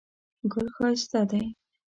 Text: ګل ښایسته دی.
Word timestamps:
ګل 0.51 0.67
ښایسته 0.75 1.21
دی. 1.29 1.43